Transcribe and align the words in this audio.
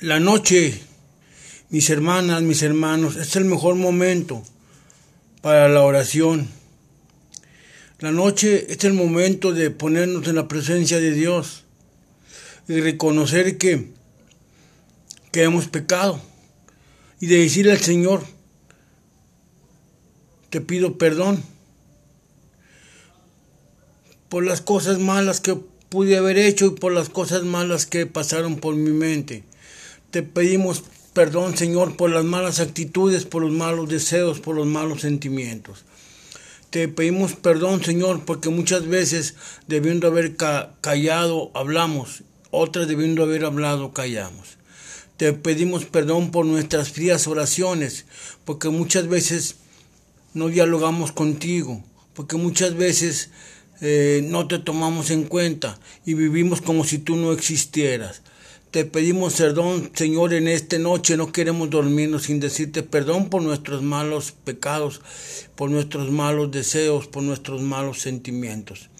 La 0.00 0.20
noche, 0.20 0.78
mis 1.70 1.88
hermanas, 1.88 2.42
mis 2.42 2.62
hermanos, 2.62 3.16
es 3.16 3.34
el 3.34 3.46
mejor 3.46 3.76
momento 3.76 4.42
para 5.40 5.70
la 5.70 5.80
oración. 5.84 6.48
La 8.00 8.12
noche 8.12 8.70
es 8.70 8.84
el 8.84 8.92
momento 8.92 9.54
de 9.54 9.70
ponernos 9.70 10.28
en 10.28 10.34
la 10.34 10.48
presencia 10.48 11.00
de 11.00 11.12
Dios 11.12 11.64
y 12.68 12.78
reconocer 12.78 13.56
que, 13.56 13.88
que 15.32 15.44
hemos 15.44 15.68
pecado 15.68 16.20
y 17.18 17.28
de 17.28 17.38
decirle 17.38 17.72
al 17.72 17.80
Señor, 17.80 18.22
te 20.50 20.60
pido 20.60 20.98
perdón 20.98 21.42
por 24.28 24.44
las 24.44 24.60
cosas 24.60 24.98
malas 24.98 25.40
que 25.40 25.56
pude 25.88 26.18
haber 26.18 26.36
hecho 26.36 26.66
y 26.66 26.70
por 26.72 26.92
las 26.92 27.08
cosas 27.08 27.44
malas 27.44 27.86
que 27.86 28.04
pasaron 28.04 28.56
por 28.56 28.74
mi 28.74 28.90
mente. 28.90 29.44
Te 30.10 30.22
pedimos 30.22 30.82
perdón, 31.12 31.56
Señor, 31.56 31.96
por 31.96 32.10
las 32.10 32.24
malas 32.24 32.60
actitudes, 32.60 33.24
por 33.24 33.42
los 33.42 33.50
malos 33.50 33.88
deseos, 33.88 34.38
por 34.38 34.54
los 34.54 34.66
malos 34.66 35.00
sentimientos. 35.00 35.84
Te 36.68 36.88
pedimos 36.88 37.34
perdón, 37.34 37.82
Señor, 37.82 38.24
porque 38.26 38.50
muchas 38.50 38.86
veces, 38.86 39.34
debiendo 39.66 40.08
haber 40.08 40.36
callado, 40.36 41.50
hablamos, 41.54 42.22
otras 42.50 42.86
debiendo 42.86 43.22
haber 43.22 43.46
hablado, 43.46 43.92
callamos. 43.94 44.58
Te 45.16 45.32
pedimos 45.32 45.86
perdón 45.86 46.30
por 46.30 46.44
nuestras 46.44 46.90
frías 46.90 47.26
oraciones, 47.26 48.04
porque 48.44 48.68
muchas 48.68 49.08
veces 49.08 49.56
no 50.34 50.48
dialogamos 50.48 51.12
contigo, 51.12 51.82
porque 52.12 52.36
muchas 52.36 52.74
veces 52.74 53.30
eh, 53.80 54.20
no 54.24 54.46
te 54.46 54.58
tomamos 54.58 55.10
en 55.10 55.24
cuenta 55.24 55.80
y 56.04 56.12
vivimos 56.12 56.60
como 56.60 56.84
si 56.84 56.98
tú 56.98 57.16
no 57.16 57.32
existieras. 57.32 58.20
Te 58.76 58.84
pedimos 58.84 59.36
perdón, 59.36 59.90
Señor, 59.94 60.34
en 60.34 60.48
esta 60.48 60.78
noche 60.78 61.16
no 61.16 61.32
queremos 61.32 61.70
dormirnos 61.70 62.24
sin 62.24 62.40
decirte 62.40 62.82
perdón 62.82 63.30
por 63.30 63.40
nuestros 63.40 63.82
malos 63.82 64.32
pecados, 64.32 65.00
por 65.54 65.70
nuestros 65.70 66.10
malos 66.10 66.50
deseos, 66.50 67.06
por 67.06 67.22
nuestros 67.22 67.62
malos 67.62 68.02
sentimientos. 68.02 68.90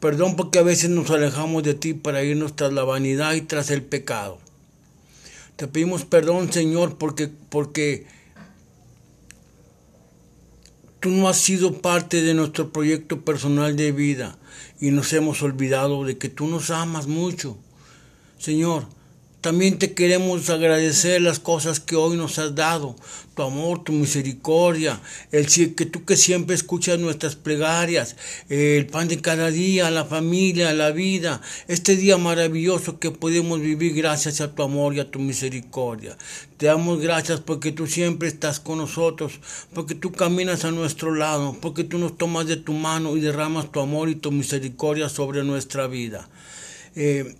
Perdón 0.00 0.36
porque 0.36 0.60
a 0.60 0.62
veces 0.62 0.90
nos 0.90 1.10
alejamos 1.10 1.64
de 1.64 1.74
ti 1.74 1.92
para 1.92 2.22
irnos 2.22 2.54
tras 2.54 2.72
la 2.72 2.84
vanidad 2.84 3.34
y 3.34 3.40
tras 3.40 3.72
el 3.72 3.82
pecado. 3.82 4.38
Te 5.56 5.66
pedimos 5.66 6.04
perdón, 6.04 6.52
Señor, 6.52 6.96
porque, 6.96 7.28
porque 7.48 8.06
Tú 11.00 11.10
no 11.10 11.28
has 11.28 11.38
sido 11.38 11.82
parte 11.82 12.22
de 12.22 12.34
nuestro 12.34 12.72
proyecto 12.72 13.22
personal 13.22 13.74
de 13.74 13.90
vida 13.90 14.38
y 14.80 14.92
nos 14.92 15.12
hemos 15.14 15.42
olvidado 15.42 16.04
de 16.04 16.16
que 16.16 16.28
tú 16.28 16.46
nos 16.46 16.70
amas 16.70 17.08
mucho. 17.08 17.58
Señor, 18.38 18.86
también 19.40 19.78
te 19.78 19.94
queremos 19.94 20.50
agradecer 20.50 21.22
las 21.22 21.38
cosas 21.38 21.80
que 21.80 21.96
hoy 21.96 22.16
nos 22.16 22.38
has 22.38 22.54
dado, 22.54 22.94
tu 23.34 23.42
amor, 23.42 23.82
tu 23.82 23.92
misericordia, 23.92 25.00
el 25.32 25.46
que 25.46 25.86
tú 25.86 26.04
que 26.04 26.18
siempre 26.18 26.54
escuchas 26.54 26.98
nuestras 26.98 27.36
plegarias, 27.36 28.16
el 28.50 28.86
pan 28.86 29.08
de 29.08 29.20
cada 29.22 29.50
día, 29.50 29.90
la 29.90 30.04
familia, 30.04 30.74
la 30.74 30.90
vida, 30.90 31.40
este 31.68 31.96
día 31.96 32.18
maravilloso 32.18 32.98
que 32.98 33.10
podemos 33.10 33.60
vivir 33.60 33.94
gracias 33.94 34.42
a 34.42 34.54
tu 34.54 34.62
amor 34.62 34.94
y 34.94 35.00
a 35.00 35.10
tu 35.10 35.18
misericordia. 35.18 36.18
Te 36.58 36.66
damos 36.66 37.00
gracias 37.00 37.40
porque 37.40 37.72
tú 37.72 37.86
siempre 37.86 38.28
estás 38.28 38.60
con 38.60 38.76
nosotros, 38.76 39.40
porque 39.72 39.94
tú 39.94 40.12
caminas 40.12 40.66
a 40.66 40.70
nuestro 40.70 41.14
lado, 41.14 41.56
porque 41.62 41.84
tú 41.84 41.96
nos 41.96 42.18
tomas 42.18 42.46
de 42.46 42.58
tu 42.58 42.74
mano 42.74 43.16
y 43.16 43.20
derramas 43.20 43.72
tu 43.72 43.80
amor 43.80 44.10
y 44.10 44.16
tu 44.16 44.32
misericordia 44.32 45.08
sobre 45.08 45.44
nuestra 45.44 45.86
vida. 45.86 46.28
Eh, 46.94 47.36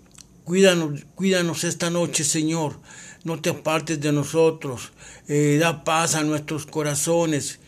Cuídanos, 1.14 1.62
esta 1.62 1.90
noche, 1.90 2.24
Señor. 2.24 2.80
No 3.22 3.40
te 3.40 3.50
apartes 3.50 4.00
de 4.00 4.10
nosotros. 4.10 4.90
Eh, 5.28 5.58
da 5.60 5.84
paz 5.84 6.16
a 6.16 6.24
nuestros 6.24 6.66
corazones. 6.66 7.60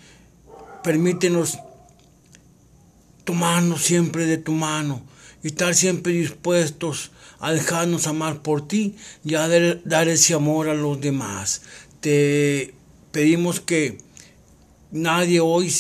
Permítenos 0.82 1.59
tomarnos 3.22 3.82
siempre 3.82 4.26
de 4.26 4.38
tu 4.38 4.50
mano 4.50 5.06
y 5.44 5.47
estar 5.47 5.76
siempre 5.76 6.12
dispuestos 6.12 7.12
a 7.38 7.53
dejarnos 7.53 8.09
amar 8.09 8.43
por 8.43 8.66
ti 8.66 8.97
y 9.25 9.37
a 9.37 9.47
dar 9.84 10.09
ese 10.09 10.34
amor 10.34 10.69
a 10.69 10.75
los 10.75 11.00
demás. 11.00 11.62
Te 12.00 12.75
pedimos 13.12 13.60
que 13.60 13.99
nadie 14.91 15.38
hoy 15.38 15.72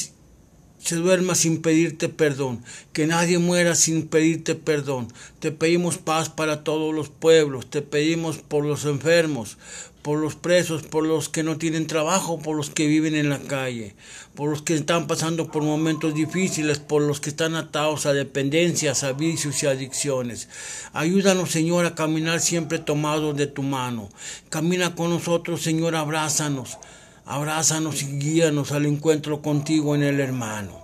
se 0.82 0.96
duerma 0.96 1.34
sin 1.34 1.62
pedirte 1.62 2.08
perdón, 2.08 2.64
que 2.92 3.06
nadie 3.06 3.38
muera 3.38 3.74
sin 3.76 4.08
pedirte 4.08 4.54
perdón. 4.54 5.08
Te 5.38 5.52
pedimos 5.52 5.98
paz 5.98 6.28
para 6.28 6.64
todos 6.64 6.92
los 6.92 7.08
pueblos, 7.08 7.70
te 7.70 7.82
pedimos 7.82 8.38
por 8.38 8.64
los 8.64 8.84
enfermos, 8.84 9.58
por 10.02 10.18
los 10.18 10.34
presos, 10.34 10.82
por 10.82 11.06
los 11.06 11.28
que 11.28 11.44
no 11.44 11.56
tienen 11.56 11.86
trabajo, 11.86 12.40
por 12.40 12.56
los 12.56 12.70
que 12.70 12.88
viven 12.88 13.14
en 13.14 13.28
la 13.28 13.38
calle, 13.38 13.94
por 14.34 14.50
los 14.50 14.62
que 14.62 14.74
están 14.74 15.06
pasando 15.06 15.46
por 15.46 15.62
momentos 15.62 16.14
difíciles, 16.14 16.80
por 16.80 17.02
los 17.02 17.20
que 17.20 17.30
están 17.30 17.54
atados 17.54 18.04
a 18.04 18.12
dependencias, 18.12 19.04
a 19.04 19.12
vicios 19.12 19.62
y 19.62 19.66
adicciones. 19.66 20.48
Ayúdanos, 20.92 21.52
Señor, 21.52 21.86
a 21.86 21.94
caminar 21.94 22.40
siempre 22.40 22.80
tomados 22.80 23.36
de 23.36 23.46
tu 23.46 23.62
mano. 23.62 24.08
Camina 24.50 24.96
con 24.96 25.10
nosotros, 25.10 25.62
Señor, 25.62 25.94
abrázanos. 25.94 26.78
Abrázanos 27.24 28.02
y 28.02 28.18
guíanos 28.18 28.72
al 28.72 28.86
encuentro 28.86 29.42
contigo 29.42 29.94
en 29.94 30.02
el 30.02 30.18
hermano. 30.18 30.82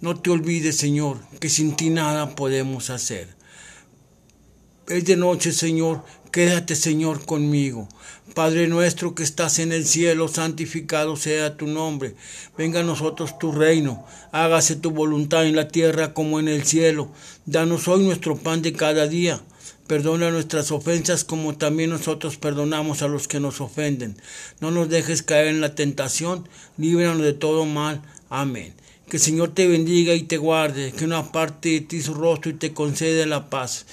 No 0.00 0.20
te 0.20 0.30
olvides, 0.30 0.76
Señor, 0.76 1.18
que 1.40 1.48
sin 1.48 1.74
ti 1.74 1.90
nada 1.90 2.36
podemos 2.36 2.90
hacer. 2.90 3.34
Es 4.88 5.04
de 5.04 5.16
noche, 5.16 5.50
Señor, 5.50 6.04
quédate, 6.30 6.76
Señor, 6.76 7.26
conmigo. 7.26 7.88
Padre 8.34 8.68
nuestro 8.68 9.16
que 9.16 9.24
estás 9.24 9.58
en 9.58 9.72
el 9.72 9.84
cielo, 9.84 10.28
santificado 10.28 11.16
sea 11.16 11.56
tu 11.56 11.66
nombre. 11.66 12.14
Venga 12.56 12.80
a 12.80 12.84
nosotros 12.84 13.36
tu 13.38 13.50
reino. 13.50 14.06
Hágase 14.30 14.76
tu 14.76 14.92
voluntad 14.92 15.44
en 15.44 15.56
la 15.56 15.66
tierra 15.66 16.14
como 16.14 16.38
en 16.38 16.46
el 16.46 16.62
cielo. 16.64 17.10
Danos 17.46 17.88
hoy 17.88 18.04
nuestro 18.04 18.36
pan 18.36 18.62
de 18.62 18.74
cada 18.74 19.08
día 19.08 19.40
Perdona 19.86 20.30
nuestras 20.30 20.72
ofensas 20.72 21.22
como 21.22 21.56
también 21.56 21.90
nosotros 21.90 22.36
perdonamos 22.36 23.02
a 23.02 23.08
los 23.08 23.28
que 23.28 23.38
nos 23.38 23.60
ofenden. 23.60 24.16
No 24.60 24.72
nos 24.72 24.88
dejes 24.88 25.22
caer 25.22 25.46
en 25.46 25.60
la 25.60 25.76
tentación, 25.76 26.48
líbranos 26.76 27.22
de 27.22 27.32
todo 27.32 27.66
mal. 27.66 28.02
Amén. 28.28 28.74
Que 29.08 29.18
el 29.18 29.22
Señor 29.22 29.54
te 29.54 29.68
bendiga 29.68 30.14
y 30.14 30.24
te 30.24 30.38
guarde, 30.38 30.90
que 30.90 31.04
una 31.04 31.30
parte 31.30 31.68
de 31.68 31.80
ti 31.82 32.02
su 32.02 32.14
rostro 32.14 32.50
y 32.50 32.54
te 32.54 32.72
conceda 32.72 33.24
la 33.26 33.48
paz, 33.48 33.86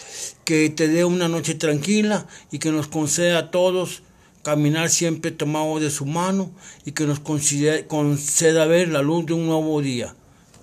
que 0.45 0.71
te 0.71 0.87
dé 0.87 1.05
una 1.05 1.27
noche 1.27 1.53
tranquila 1.53 2.25
y 2.51 2.57
que 2.57 2.71
nos 2.71 2.87
conceda 2.87 3.37
a 3.37 3.51
todos 3.51 4.01
caminar 4.41 4.89
siempre 4.89 5.29
tomados 5.29 5.81
de 5.81 5.91
su 5.91 6.07
mano 6.07 6.51
y 6.85 6.93
que 6.93 7.05
nos 7.05 7.19
conceda 7.19 8.65
ver 8.65 8.89
la 8.89 9.03
luz 9.03 9.27
de 9.27 9.33
un 9.33 9.45
nuevo 9.45 9.79
día. 9.81 10.15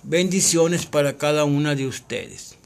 Bendiciones 0.03 0.85
para 0.85 1.17
cada 1.17 1.45
una 1.45 1.73
de 1.75 1.87
ustedes. 1.87 2.57